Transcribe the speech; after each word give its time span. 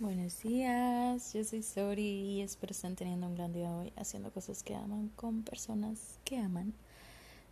Buenos 0.00 0.42
días, 0.42 1.34
yo 1.34 1.44
soy 1.44 1.62
Sori 1.62 2.00
y 2.00 2.40
espero 2.40 2.70
estén 2.70 2.96
teniendo 2.96 3.26
un 3.26 3.34
gran 3.34 3.52
día 3.52 3.70
hoy 3.70 3.92
haciendo 3.96 4.32
cosas 4.32 4.62
que 4.62 4.74
aman 4.74 5.10
con 5.14 5.42
personas 5.42 6.18
que 6.24 6.38
aman. 6.38 6.72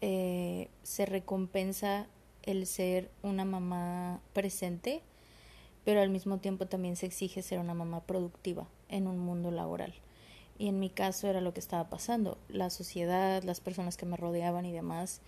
eh, 0.03 0.69
se 0.83 1.07
recompensa 1.07 2.09
el 2.43 2.67
ser 2.67 3.11
una 3.23 3.47
mamá 3.47 4.21
presente 4.34 5.03
pero 5.87 6.01
al 6.01 6.11
mismo 6.11 6.39
tiempo 6.39 6.67
también 6.67 6.97
se 6.97 7.06
exige 7.06 7.42
ser 7.42 7.61
una 7.61 7.73
mamá 7.73 8.01
productiva 8.01 8.67
en 8.89 9.06
un 9.06 9.20
mundo 9.20 9.53
laboral. 9.53 9.95
Y 10.59 10.67
en 10.67 10.81
mi 10.81 10.91
caso 10.91 11.28
era 11.28 11.41
lo 11.41 11.55
que 11.55 11.61
estaba 11.61 11.89
pasando. 11.89 12.39
La 12.48 12.70
sociedad, 12.70 13.45
las 13.45 13.61
personas 13.61 13.97
que 13.97 14.05
me 14.05 14.17
rodeaban 14.17 14.67
y 14.67 14.73
demás, 14.73 15.20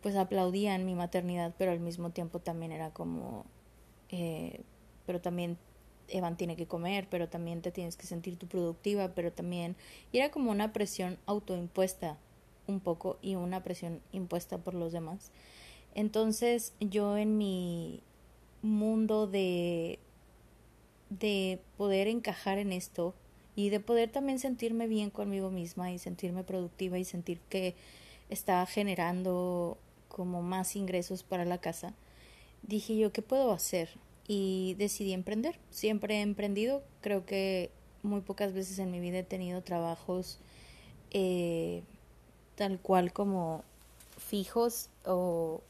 pues 0.00 0.16
aplaudían 0.16 0.86
mi 0.86 0.94
maternidad, 0.94 1.54
pero 1.58 1.70
al 1.70 1.80
mismo 1.80 2.10
tiempo 2.10 2.38
también 2.38 2.72
era 2.72 2.94
como, 2.94 3.44
eh, 4.08 4.62
pero 5.04 5.20
también 5.20 5.58
Evan 6.08 6.38
tiene 6.38 6.56
que 6.56 6.66
comer, 6.66 7.08
pero 7.10 7.28
también 7.28 7.60
te 7.60 7.70
tienes 7.70 7.98
que 7.98 8.06
sentir 8.06 8.38
tú 8.38 8.46
productiva, 8.46 9.14
pero 9.14 9.32
también, 9.32 9.76
y 10.12 10.18
era 10.18 10.30
como 10.30 10.50
una 10.50 10.72
presión 10.72 11.18
autoimpuesta 11.26 12.16
un 12.66 12.80
poco 12.80 13.18
y 13.20 13.34
una 13.34 13.62
presión 13.62 14.00
impuesta 14.12 14.56
por 14.56 14.72
los 14.72 14.92
demás. 14.92 15.30
Entonces 15.94 16.72
yo 16.80 17.18
en 17.18 17.36
mi 17.36 18.02
mundo 18.62 19.26
de 19.26 19.98
de 21.10 21.60
poder 21.76 22.08
encajar 22.08 22.58
en 22.58 22.72
esto 22.72 23.14
y 23.54 23.70
de 23.70 23.80
poder 23.80 24.10
también 24.10 24.38
sentirme 24.38 24.86
bien 24.86 25.10
conmigo 25.10 25.50
misma 25.50 25.90
y 25.92 25.98
sentirme 25.98 26.44
productiva 26.44 26.98
y 26.98 27.04
sentir 27.04 27.40
que 27.48 27.74
estaba 28.28 28.66
generando 28.66 29.78
como 30.08 30.42
más 30.42 30.76
ingresos 30.76 31.22
para 31.22 31.44
la 31.44 31.58
casa, 31.58 31.94
dije 32.62 32.96
yo, 32.96 33.12
¿qué 33.12 33.22
puedo 33.22 33.52
hacer? 33.52 33.90
Y 34.28 34.74
decidí 34.78 35.12
emprender. 35.12 35.58
Siempre 35.70 36.16
he 36.16 36.22
emprendido. 36.22 36.82
Creo 37.00 37.24
que 37.24 37.70
muy 38.02 38.20
pocas 38.20 38.52
veces 38.52 38.78
en 38.78 38.90
mi 38.90 39.00
vida 39.00 39.18
he 39.18 39.22
tenido 39.24 39.62
trabajos 39.62 40.38
eh, 41.12 41.82
tal 42.56 42.78
cual 42.80 43.12
como 43.12 43.62
fijos 44.18 44.88
o 45.04 45.60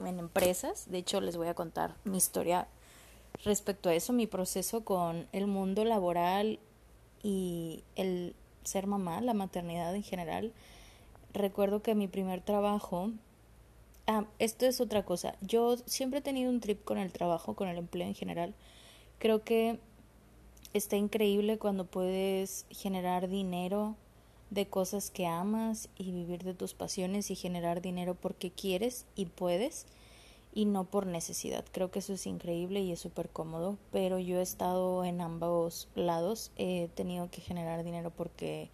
en 0.00 0.18
empresas. 0.18 0.90
De 0.90 0.98
hecho, 0.98 1.20
les 1.20 1.36
voy 1.36 1.48
a 1.48 1.54
contar 1.54 1.96
mi 2.04 2.18
historia 2.18 2.68
respecto 3.44 3.88
a 3.88 3.94
eso, 3.94 4.12
mi 4.12 4.26
proceso 4.26 4.84
con 4.84 5.26
el 5.32 5.46
mundo 5.46 5.84
laboral 5.84 6.58
y 7.22 7.82
el 7.96 8.34
ser 8.64 8.86
mamá, 8.86 9.20
la 9.20 9.34
maternidad 9.34 9.94
en 9.94 10.02
general, 10.02 10.52
recuerdo 11.32 11.82
que 11.82 11.94
mi 11.94 12.08
primer 12.08 12.40
trabajo, 12.40 13.10
ah, 14.06 14.24
esto 14.38 14.66
es 14.66 14.80
otra 14.80 15.04
cosa, 15.04 15.36
yo 15.40 15.76
siempre 15.86 16.20
he 16.20 16.22
tenido 16.22 16.50
un 16.50 16.60
trip 16.60 16.84
con 16.84 16.98
el 16.98 17.12
trabajo, 17.12 17.54
con 17.54 17.68
el 17.68 17.78
empleo 17.78 18.06
en 18.06 18.14
general, 18.14 18.54
creo 19.18 19.42
que 19.42 19.78
está 20.72 20.96
increíble 20.96 21.58
cuando 21.58 21.84
puedes 21.84 22.66
generar 22.70 23.28
dinero 23.28 23.96
de 24.50 24.66
cosas 24.66 25.10
que 25.10 25.26
amas 25.26 25.88
y 25.96 26.12
vivir 26.12 26.44
de 26.44 26.54
tus 26.54 26.74
pasiones 26.74 27.30
y 27.30 27.36
generar 27.36 27.80
dinero 27.80 28.14
porque 28.14 28.50
quieres 28.50 29.06
y 29.16 29.26
puedes 29.26 29.86
y 30.54 30.66
no 30.66 30.84
por 30.84 31.06
necesidad. 31.06 31.64
Creo 31.72 31.90
que 31.90 32.00
eso 32.00 32.12
es 32.12 32.26
increíble 32.26 32.80
y 32.80 32.92
es 32.92 33.00
súper 33.00 33.30
cómodo, 33.30 33.78
pero 33.90 34.18
yo 34.18 34.38
he 34.38 34.42
estado 34.42 35.04
en 35.04 35.20
ambos 35.20 35.88
lados. 35.94 36.50
He 36.56 36.88
tenido 36.94 37.30
que 37.30 37.40
generar 37.40 37.82
dinero 37.84 38.10
porque 38.10 38.70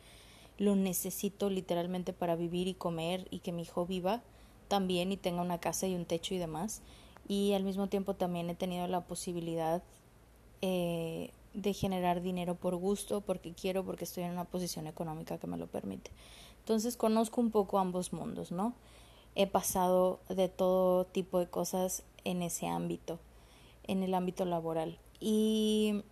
lo 0.59 0.75
necesito 0.75 1.51
literalmente 1.51 2.13
para 2.13 2.35
vivir 2.35 2.67
y 2.67 2.75
comer 2.75 3.29
y 3.31 3.39
que 3.39 3.53
mi 3.53 3.63
hijo 3.63 3.87
viva 3.87 4.23
también 4.67 5.13
y 5.13 5.17
tenga 5.17 5.41
una 5.41 5.59
casa 5.59 5.87
y 5.87 5.95
un 5.95 6.05
techo 6.05 6.35
y 6.35 6.39
demás. 6.39 6.83
Y 7.29 7.53
al 7.53 7.63
mismo 7.63 7.89
tiempo 7.89 8.15
también 8.15 8.51
he 8.51 8.55
tenido 8.55 8.87
la 8.89 9.03
posibilidad 9.03 9.83
eh, 10.63 11.31
de 11.55 11.73
generar 11.75 12.23
dinero 12.23 12.57
por 12.57 12.75
gusto, 12.77 13.21
porque 13.21 13.53
quiero, 13.53 13.85
porque 13.85 14.05
estoy 14.05 14.25
en 14.25 14.33
una 14.33 14.45
posición 14.45 14.87
económica 14.87 15.39
que 15.39 15.47
me 15.47 15.57
lo 15.57 15.67
permite. 15.67 16.11
Entonces 16.61 16.97
conozco 16.97 17.41
un 17.41 17.51
poco 17.51 17.79
ambos 17.79 18.13
mundos, 18.13 18.51
¿no? 18.51 18.75
He 19.39 19.47
pasado 19.47 20.19
de 20.29 20.49
todo 20.49 21.05
tipo 21.05 21.39
de 21.39 21.47
cosas 21.47 22.03
en 22.25 22.43
ese 22.43 22.67
ámbito, 22.67 23.21
en 23.85 24.03
el 24.03 24.15
ámbito 24.15 24.45
laboral. 24.45 24.99
Y 25.21 26.03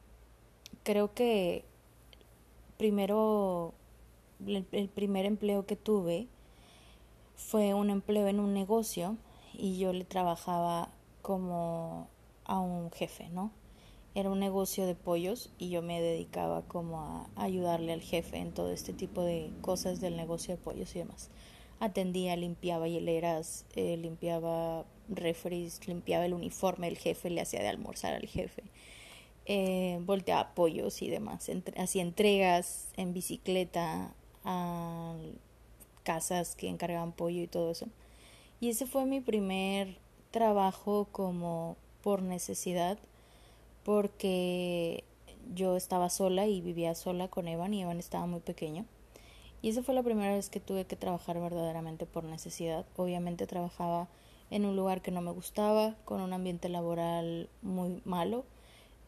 creo 0.85 1.13
que 1.13 1.65
primero, 2.79 3.75
el 4.47 4.89
primer 4.89 5.27
empleo 5.27 5.67
que 5.67 5.75
tuve 5.75 6.29
fue 7.35 7.75
un 7.75 7.91
empleo 7.91 8.29
en 8.29 8.39
un 8.39 8.55
negocio 8.55 9.17
y 9.53 9.77
yo 9.77 9.93
le 9.93 10.05
trabajaba 10.05 10.91
como 11.21 12.07
a 12.45 12.61
un 12.61 12.93
jefe, 12.93 13.29
¿no? 13.31 13.51
Era 14.15 14.31
un 14.31 14.39
negocio 14.39 14.87
de 14.87 14.95
pollos 14.95 15.51
y 15.59 15.71
yo 15.71 15.83
me 15.83 16.01
dedicaba 16.01 16.63
como 16.63 17.01
a 17.01 17.27
ayudarle 17.35 17.93
al 17.93 18.03
jefe 18.03 18.37
en 18.39 18.53
todo 18.53 18.71
este 18.71 18.93
tipo 18.93 19.23
de 19.23 19.51
cosas 19.63 20.01
del 20.01 20.17
negocio 20.17 20.55
de 20.55 20.63
pollos 20.63 20.95
y 20.95 21.01
demás 21.01 21.29
atendía, 21.81 22.37
limpiaba 22.37 22.89
hieleras, 22.89 23.65
eh, 23.75 23.97
limpiaba 23.97 24.85
refres, 25.09 25.87
limpiaba 25.87 26.27
el 26.27 26.35
uniforme 26.35 26.89
del 26.89 26.99
jefe, 26.99 27.31
le 27.31 27.41
hacía 27.41 27.61
de 27.61 27.69
almorzar 27.69 28.15
al 28.15 28.27
jefe, 28.27 28.65
eh, 29.47 29.99
volteaba 30.03 30.41
apoyos 30.41 31.03
y 31.03 31.09
demás, 31.09 31.51
hacía 31.77 32.03
entregas 32.03 32.89
en 32.97 33.13
bicicleta 33.13 34.13
a 34.45 35.15
casas 36.03 36.55
que 36.55 36.69
encargaban 36.69 37.13
pollo 37.13 37.43
y 37.43 37.47
todo 37.47 37.73
eso. 37.73 37.87
Y 38.61 38.71
ese 38.71 38.87
fue 38.87 39.05
mi 39.05 39.21
primer 39.21 39.99
trabajo 40.31 41.09
como 41.13 41.77
por 42.03 42.23
necesidad, 42.23 42.99
porque 43.85 45.05
yo 45.55 45.77
estaba 45.77 46.11
sola 46.11 46.47
y 46.47 46.61
vivía 46.61 46.95
sola 46.95 47.29
con 47.29 47.49
Evan 47.49 47.75
y 47.75 47.83
Evan 47.83 47.99
estaba 47.99 48.27
muy 48.27 48.41
pequeño. 48.41 48.85
Y 49.67 49.71
esa 49.71 49.83
fue 49.83 49.97
la 49.97 50.05
primera 50.05 50.33
vez 50.33 50.49
que 50.49 50.61
tuve 50.61 50.85
que 50.85 50.95
trabajar 50.95 51.41
verdaderamente 51.41 52.07
por 52.07 52.23
necesidad. 52.23 52.87
Obviamente 52.95 53.49
trabajaba 53.49 54.07
en 54.49 54.65
un 54.65 54.77
lugar 54.77 55.03
que 55.03 55.11
no 55.11 55.23
me 55.23 55.33
gustaba, 55.33 55.97
con 56.05 56.21
un 56.21 56.33
ambiente 56.33 56.69
laboral 56.69 57.49
muy 57.63 58.01
malo. 58.05 58.45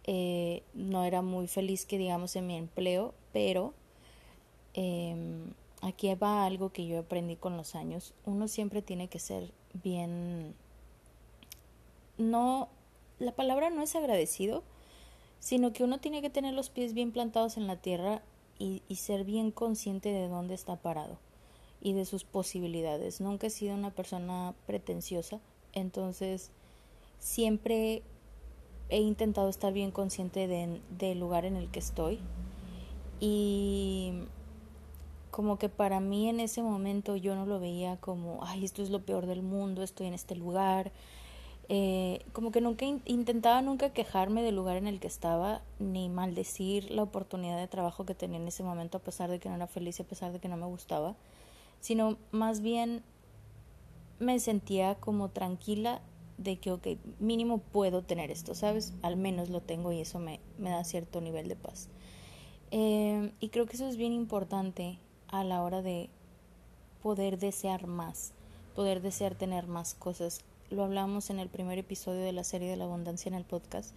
Eh, 0.02 0.64
no 0.74 1.04
era 1.04 1.22
muy 1.22 1.46
feliz 1.46 1.86
que 1.86 1.96
digamos 1.96 2.34
en 2.34 2.48
mi 2.48 2.56
empleo, 2.56 3.14
pero 3.32 3.72
em, 4.74 5.52
aquí 5.80 6.12
va 6.16 6.44
algo 6.44 6.72
que 6.72 6.88
yo 6.88 6.98
aprendí 6.98 7.36
con 7.36 7.56
los 7.56 7.76
años. 7.76 8.12
Uno 8.26 8.48
siempre 8.48 8.82
tiene 8.82 9.06
que 9.06 9.20
ser 9.20 9.52
bien... 9.74 10.56
No, 12.16 12.68
la 13.20 13.30
palabra 13.30 13.70
no 13.70 13.80
es 13.80 13.94
agradecido, 13.94 14.64
sino 15.38 15.72
que 15.72 15.84
uno 15.84 15.98
tiene 15.98 16.20
que 16.20 16.30
tener 16.30 16.52
los 16.52 16.68
pies 16.68 16.94
bien 16.94 17.12
plantados 17.12 17.58
en 17.58 17.68
la 17.68 17.76
tierra 17.76 18.22
y, 18.58 18.82
ser 18.96 19.24
bien 19.24 19.50
consciente 19.50 20.10
de 20.10 20.28
dónde 20.28 20.54
está 20.54 20.76
parado 20.76 21.18
y 21.80 21.92
de 21.92 22.04
sus 22.04 22.24
posibilidades. 22.24 23.20
Nunca 23.20 23.46
he 23.46 23.50
sido 23.50 23.74
una 23.74 23.90
persona 23.90 24.54
pretenciosa, 24.66 25.40
entonces 25.72 26.50
siempre 27.18 28.02
he 28.88 29.00
intentado 29.00 29.48
estar 29.48 29.72
bien 29.72 29.90
consciente 29.90 30.46
del 30.46 31.20
lugar 31.20 31.44
en 31.44 31.56
el 31.56 31.70
que 31.70 31.78
estoy 31.78 32.18
y 33.20 34.12
como 35.30 35.58
que 35.58 35.68
para 35.68 36.00
mí 36.00 36.28
en 36.28 36.40
ese 36.40 36.62
momento 36.62 37.16
yo 37.16 37.34
no 37.34 37.46
lo 37.46 37.60
veía 37.60 37.96
como, 37.98 38.40
ay, 38.42 38.64
esto 38.64 38.82
es 38.82 38.90
lo 38.90 39.02
peor 39.02 39.26
del 39.26 39.42
mundo, 39.42 39.82
estoy 39.82 40.06
en 40.08 40.14
este 40.14 40.34
lugar. 40.34 40.90
Eh, 41.70 42.24
como 42.32 42.50
que 42.50 42.62
nunca 42.62 42.86
intentaba 42.86 43.60
nunca 43.60 43.90
quejarme 43.90 44.42
del 44.42 44.56
lugar 44.56 44.76
en 44.76 44.86
el 44.86 45.00
que 45.00 45.06
estaba, 45.06 45.60
ni 45.78 46.08
maldecir 46.08 46.90
la 46.90 47.02
oportunidad 47.02 47.58
de 47.58 47.68
trabajo 47.68 48.06
que 48.06 48.14
tenía 48.14 48.38
en 48.38 48.48
ese 48.48 48.62
momento, 48.62 48.98
a 48.98 49.02
pesar 49.02 49.30
de 49.30 49.38
que 49.38 49.48
no 49.50 49.56
era 49.56 49.66
feliz 49.66 49.98
y 49.98 50.02
a 50.02 50.06
pesar 50.06 50.32
de 50.32 50.38
que 50.38 50.48
no 50.48 50.56
me 50.56 50.66
gustaba, 50.66 51.14
sino 51.80 52.16
más 52.30 52.60
bien 52.62 53.02
me 54.18 54.40
sentía 54.40 54.94
como 54.96 55.28
tranquila 55.28 56.00
de 56.38 56.56
que, 56.58 56.70
ok, 56.72 56.86
mínimo 57.18 57.58
puedo 57.58 58.02
tener 58.02 58.30
esto, 58.30 58.54
¿sabes? 58.54 58.94
Al 59.02 59.16
menos 59.16 59.50
lo 59.50 59.60
tengo 59.60 59.92
y 59.92 60.00
eso 60.00 60.18
me, 60.18 60.40
me 60.56 60.70
da 60.70 60.84
cierto 60.84 61.20
nivel 61.20 61.48
de 61.48 61.56
paz. 61.56 61.88
Eh, 62.70 63.32
y 63.40 63.48
creo 63.48 63.66
que 63.66 63.76
eso 63.76 63.88
es 63.88 63.96
bien 63.96 64.12
importante 64.12 64.98
a 65.28 65.44
la 65.44 65.62
hora 65.62 65.82
de 65.82 66.10
poder 67.02 67.38
desear 67.38 67.86
más, 67.86 68.32
poder 68.74 69.02
desear 69.02 69.34
tener 69.34 69.66
más 69.66 69.94
cosas. 69.94 70.44
Lo 70.70 70.84
hablamos 70.84 71.30
en 71.30 71.38
el 71.38 71.48
primer 71.48 71.78
episodio 71.78 72.20
de 72.20 72.32
la 72.32 72.44
serie 72.44 72.68
de 72.68 72.76
la 72.76 72.84
abundancia 72.84 73.30
en 73.30 73.34
el 73.34 73.44
podcast. 73.44 73.94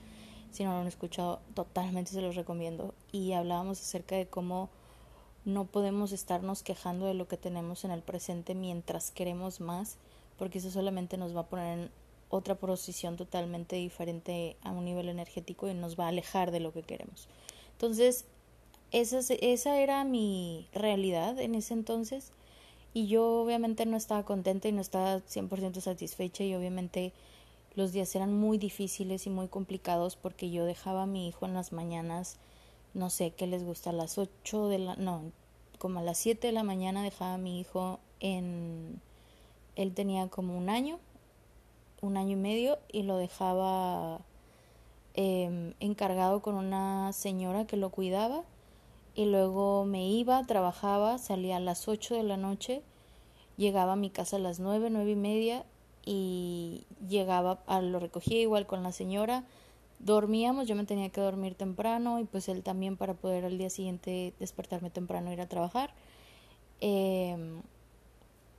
Si 0.51 0.63
no 0.63 0.71
lo 0.71 0.79
han 0.79 0.88
escuchado, 0.88 1.41
totalmente 1.53 2.12
se 2.12 2.21
los 2.21 2.35
recomiendo. 2.35 2.94
Y 3.12 3.33
hablábamos 3.33 3.81
acerca 3.81 4.15
de 4.15 4.27
cómo 4.27 4.69
no 5.44 5.65
podemos 5.65 6.13
estarnos 6.13 6.63
quejando 6.63 7.07
de 7.07 7.13
lo 7.13 7.27
que 7.27 7.35
tenemos 7.35 7.83
en 7.83 7.91
el 7.91 8.01
presente 8.01 8.56
mientras 8.56 9.12
queremos 9.12 9.59
más, 9.59 9.97
porque 10.38 10.59
eso 10.59 10.71
solamente 10.71 11.18
nos 11.18 11.35
va 11.35 11.41
a 11.41 11.47
poner 11.47 11.77
en 11.77 11.91
otra 12.29 12.56
posición 12.56 13.17
totalmente 13.17 13.75
diferente 13.75 14.56
a 14.62 14.71
un 14.71 14.85
nivel 14.85 15.09
energético 15.09 15.67
y 15.67 15.74
nos 15.74 16.00
va 16.00 16.06
a 16.06 16.09
alejar 16.09 16.51
de 16.51 16.62
lo 16.62 16.71
que 16.71 16.83
queremos. 16.83 17.27
Entonces, 17.74 18.24
esa, 18.91 19.19
esa 19.41 19.77
era 19.77 20.06
mi 20.06 20.69
realidad 20.71 21.38
en 21.38 21.56
ese 21.56 21.74
entonces 21.74 22.31
y 22.93 23.07
yo 23.07 23.41
obviamente 23.41 23.85
no 23.85 23.97
estaba 23.97 24.23
contenta 24.23 24.67
y 24.67 24.71
no 24.71 24.81
estaba 24.81 25.17
100% 25.19 25.79
satisfecha 25.79 26.43
y 26.43 26.55
obviamente 26.55 27.13
los 27.75 27.93
días 27.93 28.13
eran 28.15 28.33
muy 28.33 28.57
difíciles 28.57 29.27
y 29.27 29.29
muy 29.29 29.47
complicados 29.47 30.15
porque 30.15 30.51
yo 30.51 30.65
dejaba 30.65 31.03
a 31.03 31.07
mi 31.07 31.27
hijo 31.27 31.45
en 31.45 31.53
las 31.53 31.71
mañanas, 31.71 32.38
no 32.93 33.09
sé, 33.09 33.31
qué 33.31 33.47
les 33.47 33.63
gusta, 33.63 33.91
a 33.91 33.93
las 33.93 34.17
8 34.17 34.67
de 34.67 34.79
la, 34.79 34.95
no, 34.97 35.23
como 35.77 35.99
a 35.99 36.03
las 36.03 36.17
7 36.17 36.47
de 36.47 36.53
la 36.53 36.63
mañana 36.63 37.01
dejaba 37.01 37.35
a 37.35 37.38
mi 37.38 37.59
hijo 37.59 37.99
en, 38.19 39.01
él 39.75 39.93
tenía 39.93 40.27
como 40.27 40.57
un 40.57 40.69
año, 40.69 40.99
un 42.01 42.17
año 42.17 42.31
y 42.33 42.41
medio 42.41 42.77
y 42.91 43.03
lo 43.03 43.15
dejaba 43.15 44.19
eh, 45.13 45.73
encargado 45.79 46.41
con 46.41 46.55
una 46.55 47.13
señora 47.13 47.65
que 47.65 47.77
lo 47.77 47.89
cuidaba 47.89 48.43
y 49.16 49.25
luego 49.25 49.86
me 49.86 50.08
iba, 50.08 50.44
trabajaba, 50.46 51.18
salía 51.18 51.58
a 51.58 51.60
las 51.60 51.88
8 51.88 52.16
de 52.16 52.24
la 52.24 52.38
noche, 52.38 52.81
llegaba 53.58 53.94
a 53.94 53.98
mi 53.98 54.10
casa 54.10 54.38
a 54.38 54.40
las 54.40 54.60
nueve, 54.60 54.90
nueve 54.90 55.12
y 55.12 55.16
media 55.16 55.66
y 56.06 56.86
llegaba, 57.08 57.62
a, 57.68 57.81
lo 57.81 58.00
recogía 58.00 58.42
igual 58.42 58.66
con 58.66 58.84
la 58.84 58.92
señora, 58.92 59.44
dormíamos, 60.00 60.68
yo 60.68 60.75
me 60.75 60.86
tenía 60.86 61.10
que 61.10 61.22
dormir 61.22 61.56
temprano 61.56 62.19
y 62.19 62.24
pues 62.24 62.50
él 62.50 62.63
también 62.63 62.98
para 62.98 63.13
poder 63.13 63.46
al 63.46 63.58
día 63.58 63.69
siguiente 63.69 64.34
despertarme 64.40 64.90
temprano 64.90 65.30
e 65.30 65.34
ir 65.34 65.42
a 65.42 65.48
trabajar. 65.48 65.94
Em, 66.80 67.62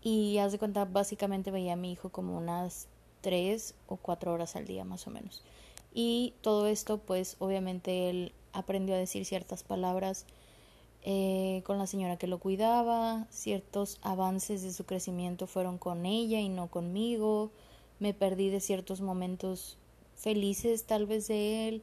y 0.02 0.38
haz 0.38 0.52
de 0.52 0.58
cuenta, 0.58 0.84
básicamente 0.84 1.50
veía 1.50 1.72
a 1.74 1.76
mi 1.76 1.92
hijo 1.92 2.10
como 2.10 2.36
unas 2.36 2.88
tres 3.20 3.74
o 3.86 3.96
cuatro 3.96 4.32
horas 4.32 4.56
al 4.56 4.66
día 4.66 4.84
más 4.84 5.06
o 5.06 5.10
menos. 5.10 5.42
Y 5.94 6.34
todo 6.42 6.66
esto, 6.68 6.98
pues 6.98 7.36
obviamente 7.38 8.10
él 8.10 8.32
aprendió 8.52 8.94
a 8.94 8.98
decir 8.98 9.24
ciertas 9.24 9.62
palabras 9.62 10.26
eh, 11.02 11.62
con 11.64 11.78
la 11.78 11.86
señora 11.86 12.16
que 12.16 12.26
lo 12.26 12.38
cuidaba, 12.38 13.26
ciertos 13.30 13.98
avances 14.02 14.62
de 14.62 14.72
su 14.72 14.84
crecimiento 14.84 15.46
fueron 15.46 15.78
con 15.78 16.06
ella 16.06 16.40
y 16.40 16.48
no 16.48 16.68
conmigo, 16.68 17.50
me 17.98 18.14
perdí 18.14 18.50
de 18.50 18.60
ciertos 18.60 19.00
momentos 19.00 19.78
felices 20.16 20.84
tal 20.84 21.06
vez 21.06 21.28
de 21.28 21.68
él 21.68 21.82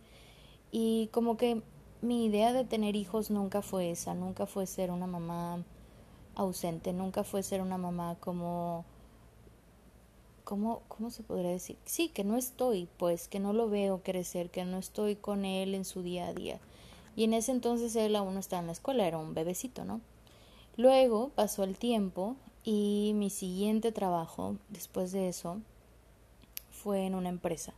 y 0.71 1.09
como 1.11 1.35
que 1.37 1.61
mi 2.01 2.25
idea 2.25 2.53
de 2.53 2.63
tener 2.63 2.95
hijos 2.95 3.29
nunca 3.29 3.61
fue 3.61 3.91
esa, 3.91 4.13
nunca 4.13 4.45
fue 4.45 4.65
ser 4.65 4.91
una 4.91 5.07
mamá 5.07 5.63
ausente, 6.35 6.93
nunca 6.93 7.23
fue 7.23 7.43
ser 7.43 7.61
una 7.61 7.77
mamá 7.77 8.15
como 8.21 8.85
¿cómo, 10.49 10.81
¿cómo 10.87 11.11
se 11.11 11.21
podría 11.21 11.51
decir? 11.51 11.77
Sí, 11.85 12.09
que 12.09 12.23
no 12.23 12.35
estoy, 12.35 12.87
pues, 12.97 13.27
que 13.27 13.39
no 13.39 13.53
lo 13.53 13.69
veo 13.69 14.01
crecer, 14.01 14.49
que 14.49 14.65
no 14.65 14.79
estoy 14.79 15.15
con 15.15 15.45
él 15.45 15.75
en 15.75 15.85
su 15.85 16.01
día 16.01 16.27
a 16.27 16.33
día. 16.33 16.59
Y 17.15 17.23
en 17.23 17.33
ese 17.33 17.51
entonces 17.51 17.95
él 17.95 18.15
aún 18.15 18.33
no 18.33 18.39
estaba 18.39 18.61
en 18.61 18.67
la 18.67 18.73
escuela, 18.73 19.07
era 19.07 19.17
un 19.17 19.33
bebecito, 19.33 19.85
¿no? 19.85 20.01
Luego 20.77 21.29
pasó 21.35 21.63
el 21.63 21.77
tiempo 21.77 22.35
y 22.63 23.11
mi 23.15 23.29
siguiente 23.29 23.91
trabajo, 23.91 24.55
después 24.69 25.11
de 25.11 25.29
eso, 25.29 25.59
fue 26.71 27.05
en 27.05 27.15
una 27.15 27.29
empresa. 27.29 27.73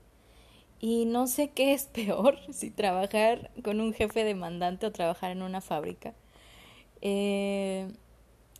Y 0.79 1.05
no 1.05 1.27
sé 1.27 1.49
qué 1.49 1.73
es 1.73 1.85
peor, 1.85 2.37
si 2.51 2.71
trabajar 2.71 3.51
con 3.63 3.81
un 3.81 3.93
jefe 3.93 4.23
demandante 4.23 4.85
o 4.85 4.91
trabajar 4.91 5.31
en 5.31 5.43
una 5.43 5.61
fábrica. 5.61 6.13
Eh, 7.01 7.91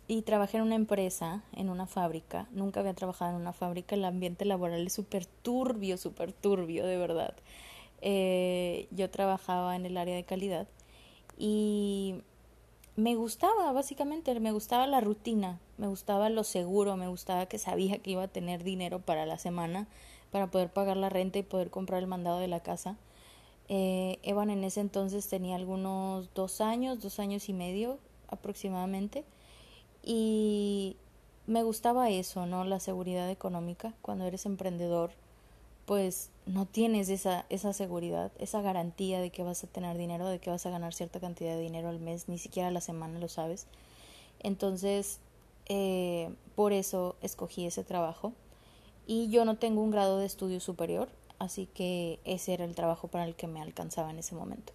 y 0.08 0.22
trabajé 0.22 0.58
en 0.58 0.64
una 0.64 0.74
empresa, 0.74 1.42
en 1.52 1.70
una 1.70 1.86
fábrica. 1.86 2.46
Nunca 2.52 2.80
había 2.80 2.94
trabajado 2.94 3.30
en 3.32 3.40
una 3.40 3.52
fábrica. 3.52 3.94
El 3.94 4.04
ambiente 4.04 4.44
laboral 4.44 4.86
es 4.86 4.92
súper 4.92 5.26
turbio, 5.26 5.96
súper 5.96 6.32
turbio, 6.32 6.84
de 6.86 6.96
verdad. 6.96 7.34
Eh, 8.02 8.88
yo 8.90 9.08
trabajaba 9.10 9.76
en 9.76 9.86
el 9.86 9.96
área 9.96 10.16
de 10.16 10.24
calidad 10.24 10.66
y 11.38 12.16
me 12.96 13.14
gustaba, 13.14 13.72
básicamente, 13.72 14.38
me 14.40 14.52
gustaba 14.52 14.86
la 14.86 15.00
rutina, 15.00 15.60
me 15.78 15.86
gustaba 15.86 16.28
lo 16.28 16.44
seguro, 16.44 16.96
me 16.96 17.08
gustaba 17.08 17.46
que 17.46 17.58
sabía 17.58 17.98
que 17.98 18.10
iba 18.10 18.24
a 18.24 18.28
tener 18.28 18.64
dinero 18.64 18.98
para 19.00 19.24
la 19.24 19.38
semana 19.38 19.86
para 20.30 20.50
poder 20.50 20.70
pagar 20.70 20.96
la 20.96 21.08
renta 21.08 21.38
y 21.38 21.42
poder 21.42 21.70
comprar 21.70 22.00
el 22.00 22.08
mandado 22.08 22.38
de 22.38 22.48
la 22.48 22.60
casa. 22.60 22.96
Eh, 23.68 24.18
Evan 24.22 24.50
en 24.50 24.64
ese 24.64 24.80
entonces 24.80 25.28
tenía 25.28 25.56
algunos 25.56 26.34
dos 26.34 26.60
años, 26.60 27.00
dos 27.00 27.18
años 27.18 27.48
y 27.48 27.52
medio 27.52 27.98
aproximadamente 28.28 29.24
y 30.02 30.96
me 31.46 31.62
gustaba 31.62 32.10
eso, 32.10 32.46
¿no? 32.46 32.64
La 32.64 32.80
seguridad 32.80 33.30
económica. 33.30 33.94
Cuando 34.02 34.26
eres 34.26 34.46
emprendedor, 34.46 35.12
pues 35.86 36.30
no 36.46 36.66
tienes 36.66 37.08
esa, 37.08 37.46
esa 37.48 37.72
seguridad, 37.72 38.32
esa 38.38 38.62
garantía 38.62 39.20
de 39.20 39.30
que 39.30 39.42
vas 39.42 39.62
a 39.64 39.66
tener 39.66 39.96
dinero, 39.96 40.28
de 40.28 40.38
que 40.38 40.50
vas 40.50 40.66
a 40.66 40.70
ganar 40.70 40.94
cierta 40.94 41.20
cantidad 41.20 41.54
de 41.54 41.60
dinero 41.60 41.88
al 41.88 42.00
mes, 42.00 42.28
ni 42.28 42.38
siquiera 42.38 42.68
a 42.68 42.72
la 42.72 42.80
semana 42.80 43.18
lo 43.18 43.28
sabes. 43.28 43.66
Entonces, 44.40 45.20
eh, 45.66 46.30
por 46.54 46.72
eso 46.72 47.16
escogí 47.22 47.66
ese 47.66 47.84
trabajo. 47.84 48.32
Y 49.06 49.28
yo 49.30 49.44
no 49.44 49.56
tengo 49.56 49.82
un 49.82 49.90
grado 49.90 50.18
de 50.18 50.26
estudio 50.26 50.60
superior, 50.60 51.08
así 51.38 51.66
que 51.66 52.20
ese 52.24 52.54
era 52.54 52.64
el 52.64 52.74
trabajo 52.74 53.08
para 53.08 53.24
el 53.24 53.34
que 53.34 53.48
me 53.48 53.60
alcanzaba 53.60 54.10
en 54.10 54.18
ese 54.18 54.34
momento. 54.34 54.72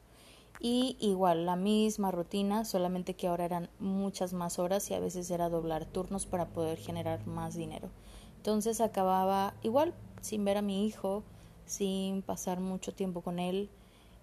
Y 0.59 0.97
igual, 0.99 1.45
la 1.45 1.55
misma 1.55 2.11
rutina, 2.11 2.65
solamente 2.65 3.13
que 3.13 3.27
ahora 3.27 3.45
eran 3.45 3.69
muchas 3.79 4.33
más 4.33 4.57
horas 4.59 4.89
y 4.89 4.95
a 4.95 4.99
veces 4.99 5.29
era 5.29 5.49
doblar 5.49 5.85
turnos 5.85 6.25
para 6.25 6.47
poder 6.47 6.77
generar 6.77 7.25
más 7.27 7.55
dinero. 7.55 7.89
Entonces 8.37 8.81
acababa 8.81 9.53
igual 9.61 9.93
sin 10.21 10.45
ver 10.45 10.57
a 10.57 10.61
mi 10.61 10.85
hijo, 10.85 11.23
sin 11.65 12.21
pasar 12.21 12.59
mucho 12.59 12.93
tiempo 12.93 13.21
con 13.21 13.39
él, 13.39 13.69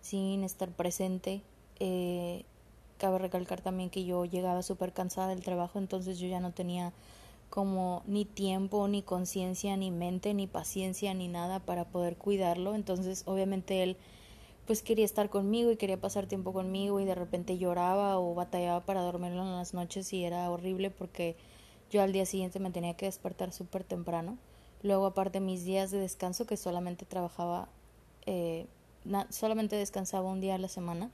sin 0.00 0.44
estar 0.44 0.70
presente. 0.70 1.42
Eh, 1.80 2.44
cabe 2.98 3.18
recalcar 3.18 3.60
también 3.60 3.90
que 3.90 4.04
yo 4.04 4.24
llegaba 4.24 4.62
súper 4.62 4.92
cansada 4.92 5.28
del 5.28 5.42
trabajo, 5.42 5.78
entonces 5.78 6.18
yo 6.18 6.28
ya 6.28 6.40
no 6.40 6.52
tenía 6.52 6.92
como 7.50 8.02
ni 8.06 8.24
tiempo, 8.24 8.88
ni 8.88 9.02
conciencia, 9.02 9.76
ni 9.76 9.90
mente, 9.90 10.34
ni 10.34 10.46
paciencia, 10.46 11.14
ni 11.14 11.28
nada 11.28 11.60
para 11.60 11.84
poder 11.84 12.16
cuidarlo. 12.16 12.74
Entonces, 12.74 13.22
obviamente 13.26 13.82
él 13.82 13.96
pues 14.66 14.82
quería 14.82 15.04
estar 15.04 15.28
conmigo 15.28 15.70
y 15.70 15.76
quería 15.76 16.00
pasar 16.00 16.26
tiempo 16.26 16.52
conmigo 16.52 16.98
y 16.98 17.04
de 17.04 17.14
repente 17.14 17.58
lloraba 17.58 18.18
o 18.18 18.34
batallaba 18.34 18.80
para 18.80 19.02
dormirlo 19.02 19.42
en 19.42 19.52
las 19.52 19.74
noches 19.74 20.12
y 20.12 20.24
era 20.24 20.50
horrible 20.50 20.90
porque 20.90 21.36
yo 21.90 22.02
al 22.02 22.12
día 22.12 22.24
siguiente 22.24 22.58
me 22.60 22.70
tenía 22.70 22.94
que 22.94 23.06
despertar 23.06 23.52
súper 23.52 23.84
temprano. 23.84 24.38
Luego, 24.84 25.06
aparte, 25.06 25.40
mis 25.40 25.64
días 25.64 25.90
de 25.90 25.98
descanso, 25.98 26.44
que 26.44 26.58
solamente 26.58 27.06
trabajaba, 27.06 27.68
eh, 28.26 28.66
solamente 29.30 29.76
descansaba 29.76 30.30
un 30.30 30.42
día 30.42 30.56
a 30.56 30.58
la 30.58 30.68
semana, 30.68 31.10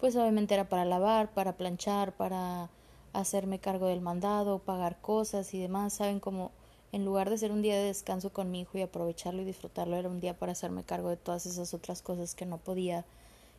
pues 0.00 0.16
obviamente 0.16 0.54
era 0.54 0.68
para 0.68 0.84
lavar, 0.84 1.32
para 1.32 1.56
planchar, 1.56 2.12
para 2.16 2.70
hacerme 3.12 3.60
cargo 3.60 3.86
del 3.86 4.00
mandado, 4.00 4.58
pagar 4.58 5.00
cosas 5.00 5.54
y 5.54 5.60
demás. 5.60 5.92
Saben 5.92 6.18
como 6.18 6.50
en 6.90 7.04
lugar 7.04 7.30
de 7.30 7.38
ser 7.38 7.52
un 7.52 7.62
día 7.62 7.76
de 7.76 7.84
descanso 7.84 8.32
con 8.32 8.50
mi 8.50 8.62
hijo 8.62 8.78
y 8.78 8.82
aprovecharlo 8.82 9.42
y 9.42 9.44
disfrutarlo, 9.44 9.94
era 9.94 10.08
un 10.08 10.18
día 10.18 10.36
para 10.36 10.50
hacerme 10.50 10.82
cargo 10.82 11.08
de 11.08 11.16
todas 11.16 11.46
esas 11.46 11.72
otras 11.72 12.02
cosas 12.02 12.34
que 12.34 12.46
no 12.46 12.58
podía 12.58 13.04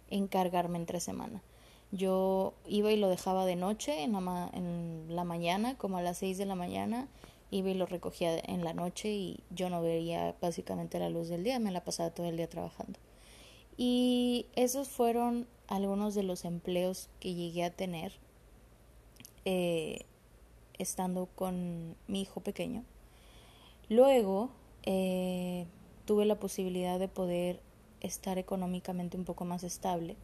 encargarme 0.09 0.77
entre 0.77 0.99
semana. 0.99 1.41
Yo 1.93 2.53
iba 2.67 2.91
y 2.91 2.97
lo 2.97 3.07
dejaba 3.07 3.45
de 3.45 3.55
noche, 3.55 4.03
en 4.03 4.11
la, 4.11 4.49
en 4.51 5.05
la 5.15 5.23
mañana, 5.23 5.77
como 5.77 5.97
a 5.97 6.01
las 6.01 6.17
seis 6.17 6.37
de 6.37 6.45
la 6.45 6.55
mañana, 6.55 7.07
iba 7.51 7.69
y 7.69 7.73
lo 7.73 7.85
recogía 7.85 8.37
en 8.37 8.63
la 8.63 8.73
noche 8.73 9.09
y 9.09 9.39
yo 9.49 9.69
no 9.69 9.81
veía 9.81 10.35
básicamente 10.41 10.99
la 10.99 11.09
luz 11.09 11.29
del 11.29 11.43
día, 11.43 11.59
me 11.59 11.71
la 11.71 11.83
pasaba 11.83 12.09
todo 12.09 12.27
el 12.27 12.37
día 12.37 12.49
trabajando. 12.49 12.99
Y 13.77 14.47
esos 14.55 14.87
fueron 14.89 15.47
algunos 15.67 16.15
de 16.15 16.23
los 16.23 16.45
empleos 16.45 17.09
que 17.19 17.33
llegué 17.33 17.63
a 17.63 17.71
tener. 17.71 18.13
Eh, 19.45 20.05
estando 20.77 21.27
con 21.35 21.95
mi 22.07 22.21
hijo 22.21 22.41
pequeño. 22.41 22.83
Luego 23.89 24.49
eh, 24.83 25.65
tuve 26.05 26.25
la 26.25 26.39
posibilidad 26.39 26.99
de 26.99 27.07
poder 27.07 27.59
estar 28.01 28.37
económicamente 28.37 29.17
un 29.17 29.25
poco 29.25 29.45
más 29.45 29.63
estable 29.63 30.15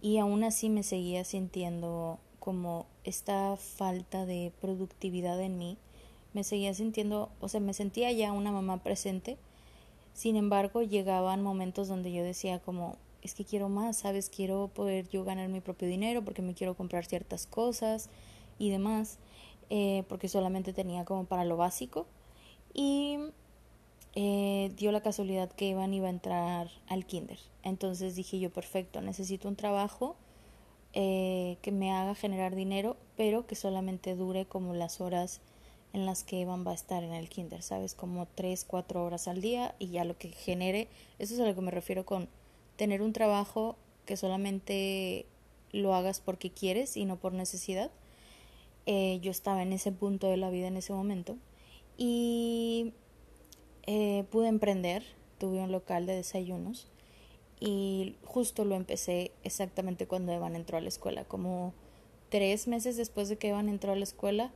y 0.00 0.18
aún 0.18 0.44
así 0.44 0.70
me 0.70 0.82
seguía 0.82 1.24
sintiendo 1.24 2.18
como 2.38 2.86
esta 3.04 3.56
falta 3.56 4.26
de 4.26 4.52
productividad 4.60 5.40
en 5.40 5.58
mí. 5.58 5.78
Me 6.34 6.44
seguía 6.44 6.74
sintiendo, 6.74 7.30
o 7.40 7.48
sea, 7.48 7.60
me 7.60 7.72
sentía 7.72 8.12
ya 8.12 8.32
una 8.32 8.52
mamá 8.52 8.82
presente. 8.82 9.38
Sin 10.12 10.36
embargo, 10.36 10.82
llegaban 10.82 11.42
momentos 11.42 11.88
donde 11.88 12.12
yo 12.12 12.22
decía 12.22 12.58
como, 12.58 12.96
es 13.22 13.34
que 13.34 13.44
quiero 13.44 13.68
más, 13.70 13.96
¿sabes? 13.96 14.28
Quiero 14.28 14.68
poder 14.68 15.08
yo 15.08 15.24
ganar 15.24 15.48
mi 15.48 15.60
propio 15.60 15.88
dinero 15.88 16.22
porque 16.22 16.42
me 16.42 16.54
quiero 16.54 16.74
comprar 16.74 17.06
ciertas 17.06 17.46
cosas 17.46 18.10
y 18.58 18.70
demás, 18.70 19.18
eh, 19.70 20.04
porque 20.08 20.28
solamente 20.28 20.72
tenía 20.72 21.04
como 21.06 21.24
para 21.24 21.44
lo 21.44 21.56
básico. 21.56 22.06
Y 22.74 23.18
eh, 24.14 24.72
dio 24.76 24.92
la 24.92 25.00
casualidad 25.00 25.50
que 25.50 25.68
Iván 25.68 25.94
iba 25.94 26.06
a 26.06 26.10
entrar 26.10 26.68
al 26.86 27.06
kinder. 27.06 27.38
Entonces 27.62 28.14
dije 28.14 28.38
yo, 28.38 28.50
perfecto, 28.50 29.00
necesito 29.00 29.48
un 29.48 29.56
trabajo 29.56 30.16
eh, 30.92 31.56
que 31.62 31.72
me 31.72 31.92
haga 31.92 32.14
generar 32.14 32.54
dinero, 32.54 32.96
pero 33.16 33.46
que 33.46 33.56
solamente 33.56 34.14
dure 34.14 34.46
como 34.46 34.74
las 34.74 35.00
horas 35.00 35.40
en 35.94 36.06
las 36.06 36.24
que 36.24 36.40
Iván 36.40 36.66
va 36.66 36.72
a 36.72 36.74
estar 36.74 37.04
en 37.04 37.14
el 37.14 37.28
kinder, 37.28 37.62
¿sabes? 37.62 37.94
Como 37.94 38.26
tres, 38.26 38.64
cuatro 38.64 39.04
horas 39.04 39.28
al 39.28 39.40
día 39.40 39.76
y 39.78 39.88
ya 39.88 40.04
lo 40.04 40.18
que 40.18 40.28
genere, 40.28 40.88
eso 41.20 41.34
es 41.34 41.40
a 41.40 41.46
lo 41.46 41.54
que 41.54 41.60
me 41.60 41.70
refiero 41.70 42.04
con 42.04 42.28
tener 42.76 43.00
un 43.00 43.12
trabajo 43.12 43.76
que 44.04 44.16
solamente 44.16 45.24
lo 45.70 45.94
hagas 45.94 46.20
porque 46.20 46.50
quieres 46.50 46.96
y 46.96 47.04
no 47.04 47.16
por 47.16 47.32
necesidad. 47.32 47.92
Eh, 48.86 49.20
yo 49.22 49.30
estaba 49.30 49.62
en 49.62 49.72
ese 49.72 49.92
punto 49.92 50.28
de 50.28 50.36
la 50.36 50.50
vida 50.50 50.66
en 50.66 50.76
ese 50.76 50.92
momento 50.92 51.36
y 51.96 52.92
eh, 53.86 54.24
pude 54.32 54.48
emprender, 54.48 55.04
tuve 55.38 55.60
un 55.60 55.70
local 55.70 56.06
de 56.06 56.16
desayunos 56.16 56.88
y 57.60 58.16
justo 58.24 58.64
lo 58.64 58.74
empecé 58.74 59.30
exactamente 59.44 60.08
cuando 60.08 60.32
Evan 60.32 60.56
entró 60.56 60.76
a 60.76 60.80
la 60.80 60.88
escuela, 60.88 61.24
como 61.24 61.72
tres 62.30 62.66
meses 62.66 62.96
después 62.96 63.28
de 63.28 63.36
que 63.36 63.50
Evan 63.50 63.68
entró 63.68 63.92
a 63.92 63.96
la 63.96 64.02
escuela, 64.02 64.50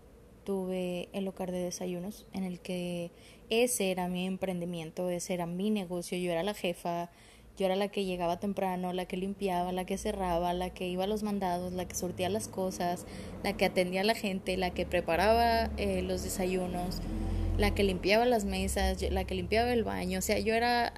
tuve 0.49 1.11
el 1.12 1.26
local 1.26 1.49
de 1.52 1.59
desayunos 1.59 2.26
en 2.33 2.43
el 2.43 2.59
que 2.59 3.11
ese 3.50 3.90
era 3.90 4.09
mi 4.09 4.26
emprendimiento, 4.26 5.11
ese 5.11 5.35
era 5.35 5.45
mi 5.45 5.69
negocio, 5.69 6.17
yo 6.17 6.33
era 6.33 6.43
la 6.43 6.55
jefa, 6.55 7.11
yo 7.59 7.67
era 7.67 7.76
la 7.76 7.88
que 7.88 8.07
llegaba 8.07 8.40
temprano, 8.40 8.95
la 8.95 9.05
que 9.05 9.19
limpiaba, 9.19 9.73
la 9.73 9.85
que 9.85 9.99
cerraba, 9.99 10.55
la 10.55 10.71
que 10.71 10.88
iba 10.88 11.05
a 11.05 11.07
los 11.07 11.23
mandados, 11.23 11.75
la 11.75 11.87
que 11.87 11.95
sortía 11.95 12.31
las 12.31 12.49
cosas, 12.49 13.05
la 13.45 13.59
que 13.59 13.67
atendía 13.67 14.00
a 14.00 14.05
la 14.05 14.14
gente, 14.14 14.57
la 14.57 14.71
que 14.71 14.87
preparaba 14.87 15.69
eh, 15.76 16.00
los 16.00 16.23
desayunos, 16.23 17.02
la 17.59 17.75
que 17.75 17.85
limpiaba 17.85 18.25
las 18.25 18.47
mesas, 18.47 19.02
la 19.02 19.25
que 19.25 19.35
limpiaba 19.35 19.71
el 19.71 19.85
baño. 19.85 20.19
O 20.19 20.23
sea, 20.23 20.38
yo 20.38 20.55
era 20.55 20.95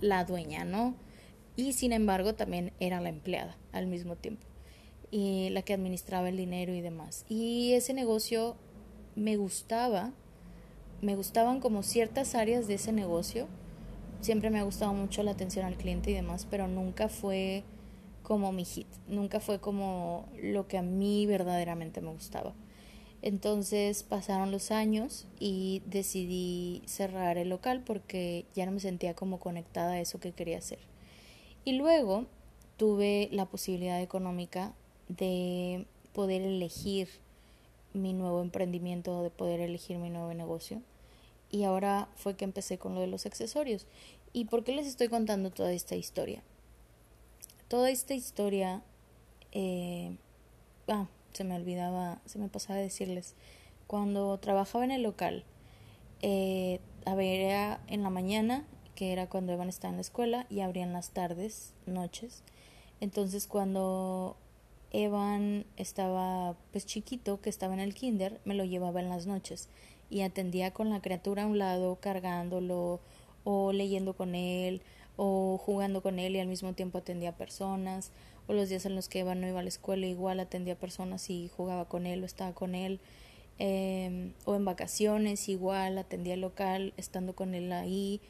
la 0.00 0.24
dueña, 0.24 0.64
¿no? 0.64 0.94
Y 1.56 1.72
sin 1.72 1.92
embargo 1.92 2.36
también 2.36 2.72
era 2.78 3.00
la 3.00 3.08
empleada 3.08 3.58
al 3.72 3.88
mismo 3.88 4.14
tiempo. 4.14 4.46
Y 5.10 5.48
la 5.50 5.62
que 5.62 5.74
administraba 5.74 6.28
el 6.28 6.36
dinero 6.36 6.72
y 6.72 6.80
demás. 6.80 7.24
Y 7.28 7.72
ese 7.72 7.92
negocio 7.92 8.56
me 9.16 9.36
gustaba, 9.36 10.12
me 11.02 11.16
gustaban 11.16 11.60
como 11.60 11.82
ciertas 11.82 12.34
áreas 12.34 12.66
de 12.66 12.74
ese 12.74 12.92
negocio 12.92 13.48
siempre 14.24 14.48
me 14.50 14.58
ha 14.58 14.62
gustado 14.62 14.94
mucho 14.94 15.22
la 15.22 15.32
atención 15.32 15.66
al 15.66 15.76
cliente 15.76 16.10
y 16.10 16.14
demás, 16.14 16.46
pero 16.50 16.66
nunca 16.66 17.08
fue 17.08 17.62
como 18.22 18.52
mi 18.52 18.64
hit, 18.64 18.86
nunca 19.06 19.38
fue 19.38 19.60
como 19.60 20.26
lo 20.42 20.66
que 20.66 20.78
a 20.78 20.82
mí 20.82 21.26
verdaderamente 21.26 22.00
me 22.00 22.10
gustaba. 22.10 22.54
Entonces 23.20 24.02
pasaron 24.02 24.50
los 24.50 24.70
años 24.70 25.26
y 25.38 25.82
decidí 25.86 26.82
cerrar 26.86 27.36
el 27.36 27.50
local 27.50 27.82
porque 27.84 28.46
ya 28.54 28.66
no 28.66 28.72
me 28.72 28.80
sentía 28.80 29.14
como 29.14 29.38
conectada 29.38 29.92
a 29.92 30.00
eso 30.00 30.20
que 30.20 30.32
quería 30.32 30.58
hacer. 30.58 30.78
Y 31.64 31.74
luego 31.74 32.26
tuve 32.76 33.28
la 33.30 33.46
posibilidad 33.46 34.00
económica 34.00 34.74
de 35.08 35.86
poder 36.12 36.42
elegir 36.42 37.08
mi 37.94 38.12
nuevo 38.12 38.42
emprendimiento, 38.42 39.22
de 39.22 39.30
poder 39.30 39.60
elegir 39.60 39.98
mi 39.98 40.10
nuevo 40.10 40.34
negocio 40.34 40.82
y 41.54 41.62
ahora 41.62 42.08
fue 42.16 42.34
que 42.34 42.44
empecé 42.44 42.78
con 42.78 42.96
lo 42.96 43.00
de 43.00 43.06
los 43.06 43.26
accesorios. 43.26 43.86
¿Y 44.32 44.46
por 44.46 44.64
qué 44.64 44.72
les 44.72 44.88
estoy 44.88 45.06
contando 45.06 45.50
toda 45.50 45.72
esta 45.72 45.94
historia? 45.94 46.42
Toda 47.68 47.90
esta 47.90 48.12
historia, 48.12 48.82
eh, 49.52 50.16
ah, 50.88 51.06
se 51.32 51.44
me 51.44 51.54
olvidaba, 51.54 52.20
se 52.26 52.40
me 52.40 52.48
pasaba 52.48 52.80
a 52.80 52.82
decirles, 52.82 53.36
cuando 53.86 54.36
trabajaba 54.38 54.84
en 54.84 54.90
el 54.90 55.04
local, 55.04 55.44
eh, 56.22 56.80
abría 57.04 57.80
en 57.86 58.02
la 58.02 58.10
mañana, 58.10 58.64
que 58.96 59.12
era 59.12 59.28
cuando 59.28 59.52
Evan 59.52 59.68
estaba 59.68 59.90
en 59.90 59.98
la 59.98 60.02
escuela, 60.02 60.46
y 60.50 60.58
abrían 60.58 60.92
las 60.92 61.10
tardes, 61.10 61.72
noches. 61.86 62.42
Entonces 63.00 63.46
cuando 63.46 64.36
Evan 64.94 65.66
estaba 65.76 66.54
pues 66.70 66.86
chiquito, 66.86 67.40
que 67.40 67.50
estaba 67.50 67.74
en 67.74 67.80
el 67.80 67.94
kinder, 67.94 68.40
me 68.44 68.54
lo 68.54 68.64
llevaba 68.64 69.00
en 69.00 69.08
las 69.08 69.26
noches 69.26 69.68
y 70.08 70.20
atendía 70.20 70.70
con 70.72 70.88
la 70.88 71.00
criatura 71.00 71.42
a 71.42 71.46
un 71.46 71.58
lado, 71.58 71.96
cargándolo 71.96 73.00
o 73.42 73.72
leyendo 73.72 74.14
con 74.14 74.36
él 74.36 74.82
o 75.16 75.58
jugando 75.58 76.00
con 76.00 76.20
él 76.20 76.36
y 76.36 76.40
al 76.40 76.46
mismo 76.46 76.74
tiempo 76.74 76.98
atendía 76.98 77.30
a 77.30 77.36
personas 77.36 78.12
o 78.46 78.52
los 78.52 78.68
días 78.68 78.86
en 78.86 78.94
los 78.94 79.08
que 79.08 79.20
Eva 79.20 79.34
no 79.34 79.48
iba 79.48 79.58
a 79.58 79.62
la 79.64 79.68
escuela 79.68 80.06
igual 80.06 80.38
atendía 80.38 80.74
a 80.74 80.78
personas 80.78 81.28
y 81.28 81.50
jugaba 81.56 81.88
con 81.88 82.06
él 82.06 82.22
o 82.22 82.26
estaba 82.26 82.52
con 82.52 82.76
él 82.76 83.00
em, 83.58 84.32
o 84.44 84.54
en 84.54 84.64
vacaciones 84.64 85.48
igual 85.48 85.98
atendía 85.98 86.34
el 86.34 86.40
local 86.40 86.94
estando 86.96 87.34
con 87.34 87.54
él 87.56 87.72
ahí 87.72 88.20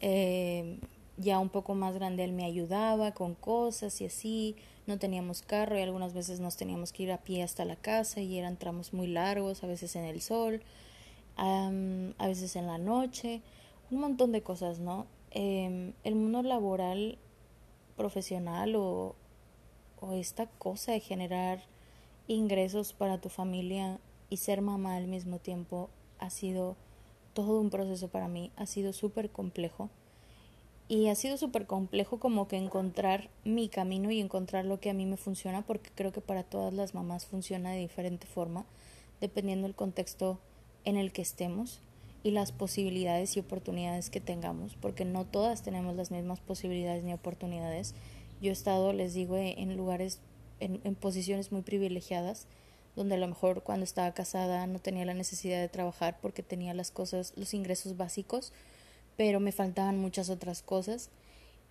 em, 0.00 0.80
ya 1.18 1.38
un 1.38 1.50
poco 1.50 1.74
más 1.74 1.94
grande 1.94 2.24
él 2.24 2.32
me 2.32 2.44
ayudaba 2.44 3.12
con 3.12 3.34
cosas 3.34 4.00
y 4.00 4.06
así 4.06 4.56
no 4.86 4.98
teníamos 4.98 5.42
carro 5.42 5.78
y 5.78 5.82
algunas 5.82 6.14
veces 6.14 6.40
nos 6.40 6.56
teníamos 6.56 6.92
que 6.92 7.02
ir 7.02 7.12
a 7.12 7.18
pie 7.18 7.42
hasta 7.42 7.64
la 7.64 7.76
casa 7.76 8.20
y 8.20 8.38
eran 8.38 8.56
tramos 8.56 8.92
muy 8.92 9.06
largos 9.06 9.62
a 9.62 9.66
veces 9.66 9.96
en 9.96 10.04
el 10.04 10.20
sol 10.20 10.62
a 11.38 12.26
veces 12.26 12.56
en 12.56 12.66
la 12.66 12.78
noche, 12.78 13.42
un 13.90 14.00
montón 14.00 14.32
de 14.32 14.42
cosas, 14.42 14.80
¿no? 14.80 15.06
Em, 15.30 15.92
el 16.04 16.14
mundo 16.14 16.42
laboral 16.42 17.18
profesional 17.96 18.74
o, 18.76 19.14
o 20.00 20.12
esta 20.12 20.46
cosa 20.46 20.92
de 20.92 21.00
generar 21.00 21.62
ingresos 22.26 22.92
para 22.92 23.20
tu 23.20 23.28
familia 23.28 24.00
y 24.30 24.38
ser 24.38 24.62
mamá 24.62 24.96
al 24.96 25.06
mismo 25.06 25.38
tiempo 25.38 25.90
ha 26.18 26.30
sido 26.30 26.76
todo 27.34 27.60
un 27.60 27.70
proceso 27.70 28.08
para 28.08 28.28
mí, 28.28 28.50
ha 28.56 28.66
sido 28.66 28.92
súper 28.92 29.30
complejo 29.30 29.90
y 30.88 31.08
ha 31.08 31.14
sido 31.14 31.36
súper 31.36 31.66
complejo 31.66 32.18
como 32.18 32.48
que 32.48 32.56
encontrar 32.56 33.28
mi 33.44 33.68
camino 33.68 34.10
y 34.10 34.20
encontrar 34.20 34.64
lo 34.64 34.80
que 34.80 34.88
a 34.88 34.94
mí 34.94 35.04
me 35.04 35.18
funciona 35.18 35.62
porque 35.62 35.90
creo 35.94 36.12
que 36.12 36.22
para 36.22 36.44
todas 36.44 36.72
las 36.72 36.94
mamás 36.94 37.26
funciona 37.26 37.72
de 37.72 37.80
diferente 37.80 38.26
forma 38.26 38.64
dependiendo 39.20 39.66
del 39.66 39.76
contexto 39.76 40.38
en 40.84 40.96
el 40.96 41.12
que 41.12 41.22
estemos 41.22 41.80
y 42.22 42.30
las 42.30 42.52
posibilidades 42.52 43.36
y 43.36 43.40
oportunidades 43.40 44.10
que 44.10 44.20
tengamos, 44.20 44.76
porque 44.76 45.04
no 45.04 45.24
todas 45.24 45.62
tenemos 45.62 45.94
las 45.94 46.10
mismas 46.10 46.40
posibilidades 46.40 47.04
ni 47.04 47.12
oportunidades. 47.12 47.94
Yo 48.40 48.50
he 48.50 48.52
estado, 48.52 48.92
les 48.92 49.14
digo, 49.14 49.36
en 49.36 49.76
lugares, 49.76 50.20
en, 50.60 50.80
en 50.84 50.94
posiciones 50.94 51.52
muy 51.52 51.62
privilegiadas, 51.62 52.46
donde 52.96 53.14
a 53.14 53.18
lo 53.18 53.28
mejor 53.28 53.62
cuando 53.62 53.84
estaba 53.84 54.12
casada 54.14 54.66
no 54.66 54.80
tenía 54.80 55.04
la 55.04 55.14
necesidad 55.14 55.60
de 55.60 55.68
trabajar 55.68 56.18
porque 56.20 56.42
tenía 56.42 56.74
las 56.74 56.90
cosas, 56.90 57.32
los 57.36 57.54
ingresos 57.54 57.96
básicos, 57.96 58.52
pero 59.18 59.40
me 59.40 59.50
faltaban 59.50 59.98
muchas 59.98 60.30
otras 60.30 60.62
cosas 60.62 61.10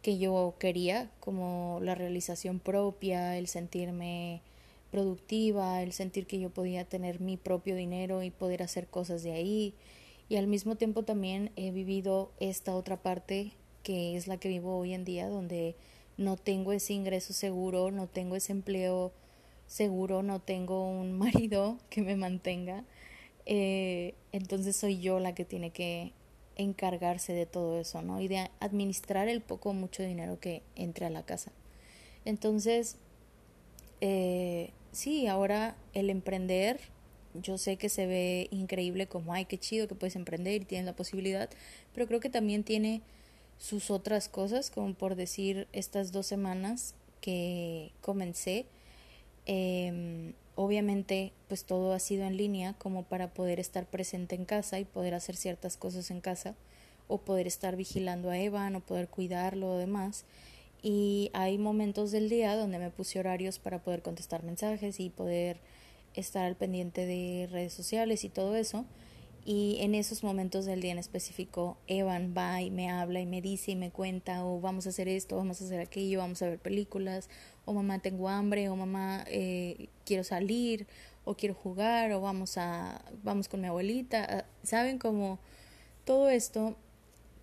que 0.01 0.17
yo 0.17 0.55
quería, 0.59 1.09
como 1.21 1.79
la 1.81 1.95
realización 1.95 2.59
propia, 2.59 3.37
el 3.37 3.47
sentirme 3.47 4.41
productiva, 4.91 5.81
el 5.81 5.93
sentir 5.93 6.27
que 6.27 6.41
yo 6.41 6.49
podía 6.49 6.83
tener 6.83 7.21
mi 7.21 7.37
propio 7.37 7.77
dinero 7.77 8.21
y 8.21 8.31
poder 8.31 8.63
hacer 8.63 8.87
cosas 8.87 9.23
de 9.23 9.31
ahí. 9.31 9.73
Y 10.27 10.35
al 10.35 10.47
mismo 10.47 10.75
tiempo 10.75 11.03
también 11.03 11.51
he 11.55 11.71
vivido 11.71 12.31
esta 12.41 12.75
otra 12.75 12.97
parte 12.97 13.53
que 13.81 14.17
es 14.17 14.27
la 14.27 14.35
que 14.35 14.49
vivo 14.49 14.77
hoy 14.77 14.93
en 14.93 15.05
día, 15.05 15.29
donde 15.29 15.77
no 16.17 16.35
tengo 16.35 16.73
ese 16.73 16.91
ingreso 16.91 17.31
seguro, 17.31 17.91
no 17.91 18.07
tengo 18.07 18.35
ese 18.35 18.51
empleo 18.51 19.13
seguro, 19.67 20.21
no 20.21 20.41
tengo 20.41 20.85
un 20.85 21.13
marido 21.17 21.77
que 21.89 22.01
me 22.01 22.17
mantenga. 22.17 22.83
Eh, 23.45 24.15
entonces 24.33 24.75
soy 24.75 24.99
yo 24.99 25.21
la 25.21 25.33
que 25.33 25.45
tiene 25.45 25.69
que 25.69 26.11
encargarse 26.57 27.33
de 27.33 27.45
todo 27.45 27.79
eso, 27.79 28.01
¿no? 28.01 28.19
Y 28.19 28.27
de 28.27 28.49
administrar 28.59 29.29
el 29.29 29.41
poco 29.41 29.69
o 29.69 29.73
mucho 29.73 30.03
dinero 30.03 30.39
que 30.39 30.63
entre 30.75 31.05
a 31.05 31.09
la 31.09 31.23
casa. 31.23 31.51
Entonces, 32.25 32.97
eh, 34.01 34.71
sí, 34.91 35.27
ahora 35.27 35.75
el 35.93 36.09
emprender, 36.09 36.79
yo 37.33 37.57
sé 37.57 37.77
que 37.77 37.89
se 37.89 38.07
ve 38.07 38.47
increíble 38.51 39.07
como, 39.07 39.33
ay, 39.33 39.45
qué 39.45 39.57
chido 39.57 39.87
que 39.87 39.95
puedes 39.95 40.15
emprender 40.15 40.61
y 40.61 40.65
tienes 40.65 40.85
la 40.85 40.95
posibilidad, 40.95 41.49
pero 41.93 42.07
creo 42.07 42.19
que 42.19 42.29
también 42.29 42.63
tiene 42.63 43.01
sus 43.59 43.89
otras 43.89 44.29
cosas, 44.29 44.69
como 44.69 44.93
por 44.93 45.15
decir 45.15 45.67
estas 45.73 46.11
dos 46.11 46.27
semanas 46.27 46.95
que 47.21 47.91
comencé, 48.01 48.65
eh, 49.45 50.33
obviamente 50.57 51.33
pues 51.47 51.63
todo 51.65 51.93
ha 51.93 51.99
sido 51.99 52.25
en 52.25 52.35
línea 52.35 52.73
como 52.73 53.03
para 53.03 53.33
poder 53.33 53.59
estar 53.59 53.85
presente 53.85 54.35
en 54.35 54.43
casa 54.43 54.79
y 54.79 54.85
poder 54.85 55.13
hacer 55.13 55.35
ciertas 55.35 55.77
cosas 55.77 56.09
en 56.09 56.19
casa 56.19 56.55
o 57.07 57.19
poder 57.19 57.45
estar 57.45 57.75
vigilando 57.75 58.31
a 58.31 58.39
Evan 58.39 58.75
o 58.75 58.81
poder 58.81 59.07
cuidarlo 59.07 59.71
o 59.71 59.77
demás. 59.77 60.25
Y 60.81 61.29
hay 61.33 61.59
momentos 61.59 62.11
del 62.11 62.27
día 62.27 62.55
donde 62.55 62.79
me 62.79 62.89
puse 62.89 63.19
horarios 63.19 63.59
para 63.59 63.83
poder 63.83 64.01
contestar 64.01 64.43
mensajes 64.43 64.99
y 64.99 65.09
poder 65.11 65.59
estar 66.15 66.43
al 66.45 66.55
pendiente 66.55 67.05
de 67.05 67.47
redes 67.51 67.73
sociales 67.73 68.23
y 68.23 68.29
todo 68.29 68.55
eso. 68.55 68.83
Y 69.49 69.77
en 69.79 69.95
esos 69.95 70.25
momentos 70.25 70.65
del 70.65 70.81
día 70.81 70.91
en 70.91 70.97
específico, 70.97 71.77
Evan 71.87 72.33
va 72.37 72.61
y 72.61 72.69
me 72.69 72.89
habla 72.89 73.21
y 73.21 73.25
me 73.25 73.41
dice 73.41 73.71
y 73.71 73.75
me 73.77 73.91
cuenta, 73.91 74.43
o 74.43 74.59
vamos 74.59 74.87
a 74.87 74.89
hacer 74.89 75.07
esto, 75.07 75.37
vamos 75.37 75.61
a 75.61 75.63
hacer 75.63 75.79
aquello, 75.79 76.19
vamos 76.19 76.41
a 76.41 76.49
ver 76.49 76.59
películas, 76.59 77.29
o 77.63 77.71
mamá 77.71 77.99
tengo 77.99 78.27
hambre, 78.27 78.67
o 78.67 78.75
mamá 78.75 79.23
eh, 79.27 79.87
quiero 80.03 80.25
salir, 80.25 80.85
o 81.23 81.35
quiero 81.35 81.55
jugar, 81.55 82.11
o 82.11 82.19
vamos 82.19 82.57
a, 82.57 83.01
vamos 83.23 83.47
con 83.47 83.61
mi 83.61 83.67
abuelita. 83.67 84.43
Saben 84.63 84.99
como 84.99 85.39
todo 86.03 86.27
esto 86.29 86.75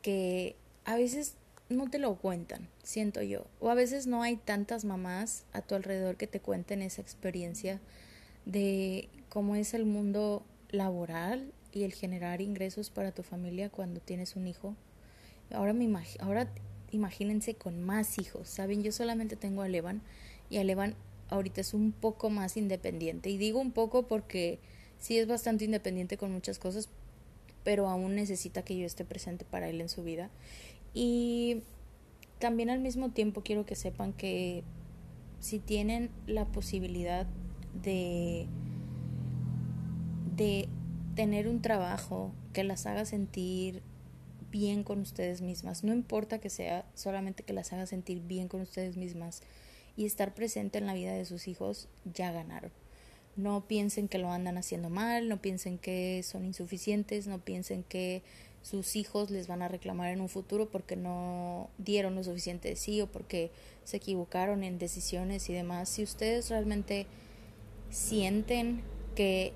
que 0.03 0.57
a 0.85 0.97
veces 0.97 1.37
no 1.71 1.89
te 1.89 1.99
lo 1.99 2.17
cuentan, 2.17 2.69
siento 2.83 3.23
yo. 3.23 3.47
O 3.61 3.71
a 3.71 3.75
veces 3.75 4.07
no 4.07 4.23
hay 4.23 4.37
tantas 4.37 4.85
mamás 4.85 5.47
a 5.55 5.63
tu 5.63 5.75
alrededor 5.75 6.19
que 6.19 6.27
te 6.27 6.41
cuenten 6.41 6.83
esa 6.83 7.01
experiencia 7.01 7.81
de 8.45 9.09
cómo 9.31 9.57
es 9.57 9.73
el 9.73 9.87
mundo 9.87 10.45
laboral 10.69 11.51
y 11.75 11.85
el 11.85 11.93
generar 11.93 12.41
ingresos 12.41 12.91
para 12.91 13.13
tu 13.13 13.23
familia 13.23 13.69
cuando 13.69 14.01
tienes 14.01 14.37
un 14.37 14.47
hijo. 14.47 14.77
Ahora 15.53 15.73
me 15.73 15.89
ahora 16.21 16.49
imagínense 16.91 17.55
con 17.55 17.83
más 17.83 18.19
hijos, 18.19 18.49
¿saben? 18.49 18.83
Yo 18.83 18.93
solamente 18.93 19.37
tengo 19.37 19.63
a 19.63 19.69
Levan 19.69 20.01
y 20.49 20.59
a 20.59 20.65
Levan 20.65 20.95
ahorita 21.29 21.61
es 21.61 21.75
un 21.75 21.93
poco 21.93 22.31
más 22.31 22.57
independiente 22.57 23.31
y 23.31 23.39
digo 23.39 23.61
un 23.61 23.73
poco 23.73 24.07
porque 24.07 24.59
sí 24.99 25.19
es 25.19 25.27
bastante 25.27 25.65
independiente 25.65 26.17
con 26.17 26.33
muchas 26.33 26.59
cosas, 26.59 26.89
pero 27.65 27.89
aún 27.89 28.15
necesita 28.15 28.63
que 28.63 28.77
yo 28.79 28.87
esté 28.87 29.05
presente 29.05 29.45
para 29.45 29.69
él 29.69 29.81
en 29.81 29.89
su 29.89 30.05
vida. 30.05 30.31
Y 30.93 31.63
también 32.39 32.71
al 32.71 32.81
mismo 32.81 33.11
tiempo 33.11 33.43
quiero 33.43 33.67
que 33.67 33.75
sepan 33.75 34.13
que 34.13 34.63
si 35.41 35.59
tienen 35.59 36.11
la 36.27 36.47
posibilidad 36.47 37.27
de 37.83 38.47
de 40.37 40.69
tener 41.15 41.49
un 41.49 41.63
trabajo 41.63 42.33
que 42.53 42.65
las 42.65 42.87
haga 42.87 43.05
sentir 43.05 43.83
bien 44.51 44.85
con 44.85 45.01
ustedes 45.01 45.41
mismas, 45.41 45.83
no 45.83 45.93
importa 45.93 46.39
que 46.39 46.51
sea 46.51 46.87
solamente 46.95 47.43
que 47.43 47.53
las 47.53 47.73
haga 47.73 47.87
sentir 47.87 48.21
bien 48.21 48.49
con 48.49 48.61
ustedes 48.61 48.97
mismas 48.97 49.43
y 49.97 50.07
estar 50.07 50.35
presente 50.35 50.79
en 50.79 50.87
la 50.87 50.95
vida 50.95 51.13
de 51.13 51.25
sus 51.25 51.49
hijos, 51.49 51.89
ya 52.05 52.33
ganaron. 52.33 52.71
No 53.37 53.67
piensen 53.67 54.07
que 54.07 54.19
lo 54.19 54.31
andan 54.31 54.57
haciendo 54.57 54.91
mal, 54.91 55.29
no 55.29 55.41
piensen 55.41 55.79
que 55.79 56.23
son 56.23 56.45
insuficientes, 56.45 57.27
no 57.27 57.41
piensen 57.41 57.83
que 57.83 58.23
sus 58.63 58.97
hijos 58.97 59.31
les 59.31 59.47
van 59.47 59.61
a 59.61 59.69
reclamar 59.69 60.11
en 60.11 60.21
un 60.21 60.29
futuro 60.29 60.71
porque 60.71 60.97
no 60.97 61.69
dieron 61.79 62.15
lo 62.15 62.25
suficiente 62.25 62.69
de 62.69 62.77
sí 62.77 63.01
o 63.01 63.11
porque 63.11 63.51
se 63.85 63.97
equivocaron 63.97 64.63
en 64.63 64.79
decisiones 64.79 65.51
y 65.51 65.53
demás. 65.53 65.89
Si 65.89 66.03
ustedes 66.03 66.49
realmente 66.49 67.07
sienten 67.91 68.83
que 69.17 69.53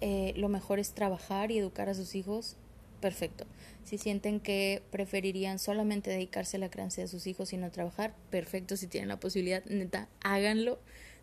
eh, 0.00 0.32
lo 0.36 0.48
mejor 0.48 0.78
es 0.78 0.92
trabajar 0.92 1.50
y 1.50 1.58
educar 1.58 1.88
a 1.88 1.94
sus 1.94 2.14
hijos, 2.14 2.56
perfecto. 3.00 3.46
Si 3.84 3.98
sienten 3.98 4.40
que 4.40 4.82
preferirían 4.90 5.58
solamente 5.58 6.10
dedicarse 6.10 6.56
a 6.56 6.60
la 6.60 6.70
crianza 6.70 7.02
de 7.02 7.08
sus 7.08 7.26
hijos 7.26 7.52
y 7.52 7.56
no 7.56 7.70
trabajar, 7.70 8.14
perfecto. 8.30 8.76
Si 8.76 8.86
tienen 8.86 9.08
la 9.08 9.20
posibilidad, 9.20 9.64
neta, 9.66 10.08
háganlo 10.22 10.78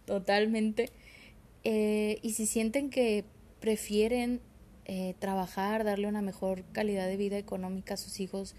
totalmente. 0.05 0.89
Eh, 1.63 2.19
y 2.22 2.34
si 2.34 2.46
sienten 2.46 2.89
que 2.89 3.25
prefieren 3.60 4.41
eh, 4.86 5.15
trabajar, 5.19 5.84
darle 5.84 6.07
una 6.07 6.22
mejor 6.22 6.63
calidad 6.72 7.07
de 7.07 7.18
vida 7.18 7.37
económica 7.37 7.96
a 7.96 7.98
sus 7.98 8.20
hijos 8.20 8.55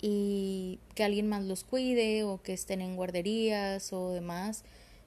y 0.00 0.80
que 0.94 1.04
alguien 1.04 1.28
más 1.28 1.44
los 1.44 1.64
cuide 1.64 2.24
o 2.24 2.42
que 2.42 2.52
estén 2.52 2.80
en 2.80 2.96
guarderías 2.96 3.92
o 3.92 4.10
demás, 4.10 4.64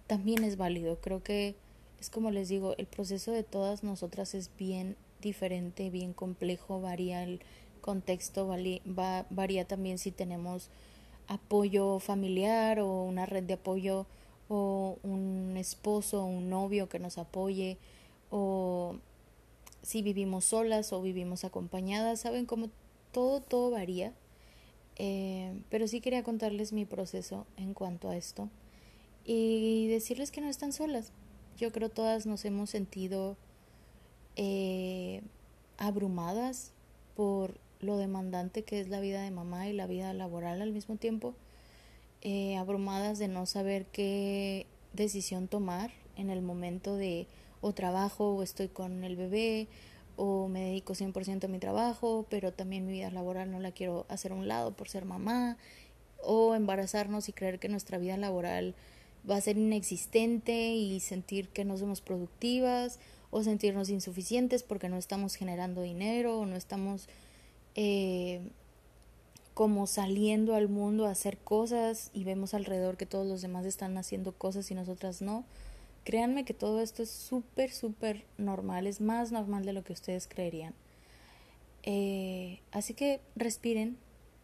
también 0.07 0.43
es 0.43 0.57
válido. 0.57 0.99
Creo 1.01 1.21
que 1.21 1.55
es 2.05 2.11
como 2.11 2.29
les 2.29 2.49
digo, 2.49 2.75
el 2.77 2.85
proceso 2.85 3.31
de 3.31 3.41
todas 3.41 3.83
nosotras 3.83 4.35
es 4.35 4.51
bien 4.59 4.95
diferente, 5.21 5.89
bien 5.89 6.13
complejo, 6.13 6.79
varía 6.79 7.23
el 7.23 7.39
contexto, 7.81 8.47
va, 8.47 9.25
varía 9.31 9.65
también 9.65 9.97
si 9.97 10.11
tenemos 10.11 10.69
apoyo 11.27 11.97
familiar 11.97 12.79
o 12.79 13.01
una 13.01 13.25
red 13.25 13.41
de 13.41 13.55
apoyo 13.55 14.05
o 14.49 14.99
un 15.01 15.55
esposo 15.57 16.21
o 16.21 16.25
un 16.25 16.47
novio 16.47 16.87
que 16.89 16.99
nos 16.99 17.17
apoye 17.17 17.79
o 18.29 18.97
si 19.81 20.03
vivimos 20.03 20.45
solas 20.45 20.93
o 20.93 21.01
vivimos 21.01 21.43
acompañadas, 21.43 22.19
saben 22.19 22.45
cómo 22.45 22.69
todo, 23.13 23.41
todo 23.41 23.71
varía. 23.71 24.13
Eh, 24.97 25.59
pero 25.71 25.87
sí 25.87 26.01
quería 26.01 26.21
contarles 26.21 26.71
mi 26.71 26.85
proceso 26.85 27.47
en 27.57 27.73
cuanto 27.73 28.09
a 28.09 28.15
esto 28.15 28.47
y 29.25 29.87
decirles 29.87 30.29
que 30.29 30.41
no 30.41 30.49
están 30.49 30.71
solas. 30.71 31.11
Yo 31.57 31.71
creo 31.71 31.89
todas 31.89 32.25
nos 32.25 32.43
hemos 32.43 32.69
sentido 32.69 33.37
eh, 34.35 35.21
abrumadas 35.77 36.73
por 37.15 37.57
lo 37.79 37.97
demandante 37.97 38.63
que 38.63 38.81
es 38.81 38.89
la 38.89 38.99
vida 38.99 39.21
de 39.21 39.31
mamá 39.31 39.69
y 39.69 39.73
la 39.73 39.87
vida 39.87 40.13
laboral 40.13 40.61
al 40.61 40.71
mismo 40.71 40.97
tiempo, 40.97 41.33
eh, 42.21 42.57
abrumadas 42.57 43.19
de 43.19 43.29
no 43.29 43.45
saber 43.45 43.85
qué 43.85 44.65
decisión 44.91 45.47
tomar 45.47 45.91
en 46.17 46.29
el 46.29 46.41
momento 46.41 46.95
de 46.95 47.27
o 47.61 47.73
trabajo 47.73 48.35
o 48.35 48.43
estoy 48.43 48.67
con 48.67 49.03
el 49.03 49.15
bebé 49.15 49.67
o 50.17 50.47
me 50.49 50.61
dedico 50.61 50.93
100% 50.93 51.45
a 51.45 51.47
mi 51.47 51.59
trabajo, 51.59 52.25
pero 52.29 52.51
también 52.51 52.85
mi 52.85 52.93
vida 52.93 53.11
laboral 53.11 53.51
no 53.51 53.59
la 53.59 53.71
quiero 53.71 54.05
hacer 54.09 54.31
a 54.33 54.35
un 54.35 54.47
lado 54.47 54.71
por 54.73 54.89
ser 54.89 55.05
mamá, 55.05 55.57
o 56.21 56.55
embarazarnos 56.55 57.29
y 57.29 57.33
creer 57.33 57.59
que 57.59 57.69
nuestra 57.69 57.97
vida 57.97 58.17
laboral 58.17 58.75
va 59.29 59.37
a 59.37 59.41
ser 59.41 59.57
inexistente 59.57 60.73
y 60.73 60.99
sentir 60.99 61.49
que 61.49 61.65
no 61.65 61.77
somos 61.77 62.01
productivas 62.01 62.99
o 63.31 63.43
sentirnos 63.43 63.89
insuficientes 63.89 64.63
porque 64.63 64.89
no 64.89 64.97
estamos 64.97 65.35
generando 65.35 65.81
dinero 65.81 66.39
o 66.39 66.45
no 66.45 66.55
estamos 66.55 67.07
eh, 67.75 68.41
como 69.53 69.87
saliendo 69.87 70.53
al 70.55 70.69
mundo 70.69 71.05
a 71.05 71.11
hacer 71.11 71.37
cosas 71.37 72.11
y 72.13 72.23
vemos 72.23 72.53
alrededor 72.53 72.97
que 72.97 73.05
todos 73.05 73.25
los 73.25 73.41
demás 73.41 73.65
están 73.65 73.97
haciendo 73.97 74.33
cosas 74.33 74.69
y 74.71 74.75
nosotras 74.75 75.21
no. 75.21 75.45
Créanme 76.03 76.45
que 76.45 76.53
todo 76.53 76.81
esto 76.81 77.01
es 77.01 77.09
súper, 77.09 77.71
súper 77.71 78.25
normal, 78.37 78.85
es 78.85 79.01
más 79.01 79.31
normal 79.31 79.65
de 79.65 79.73
lo 79.73 79.83
que 79.83 79.93
ustedes 79.93 80.27
creerían. 80.27 80.75
Eh, 81.83 82.59
así 82.71 82.93
que 82.93 83.21
respiren, 83.35 83.97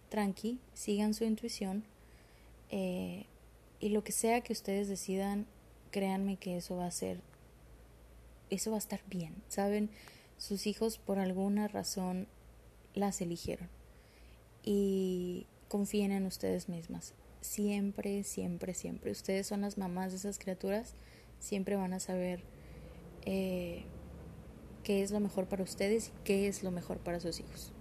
tranqui, 0.10 0.60
sigan 0.74 1.14
su 1.14 1.24
intuición 1.24 1.84
eh, 2.70 3.26
y 3.82 3.90
lo 3.90 4.04
que 4.04 4.14
sea 4.14 4.42
que 4.42 4.54
ustedes 4.54 4.88
decidan, 4.88 5.46
créanme 5.92 6.38
que 6.38 6.56
eso 6.56 6.78
va 6.78 6.86
a 6.86 6.92
ser, 6.92 7.20
eso 8.50 8.72
va 8.72 8.78
a 8.78 8.80
estar 8.80 9.02
bien, 9.08 9.36
¿saben? 9.50 9.90
Sus 10.38 10.68
hijos 10.68 10.98
por 10.98 11.20
alguna 11.20 11.68
razón 11.68 12.28
las 12.94 13.20
eligieron 13.20 13.70
y 14.64 15.48
confíen 15.68 16.14
en 16.14 16.26
ustedes 16.26 16.70
mismas. 16.70 17.14
Siempre, 17.42 18.24
siempre, 18.24 18.74
siempre. 18.74 19.12
Ustedes 19.12 19.48
son 19.48 19.62
las 19.62 19.78
mamás 19.78 20.12
de 20.12 20.18
esas 20.18 20.38
criaturas 20.38 20.94
siempre 21.42 21.76
van 21.76 21.94
a 21.94 22.00
saber 22.00 22.42
eh, 23.26 23.84
qué 24.84 25.02
es 25.02 25.12
lo 25.12 25.20
mejor 25.20 25.48
para 25.48 25.64
ustedes 25.64 26.10
y 26.10 26.12
qué 26.24 26.48
es 26.48 26.64
lo 26.64 26.72
mejor 26.72 27.00
para 27.00 27.20
sus 27.20 27.40
hijos. 27.40 27.74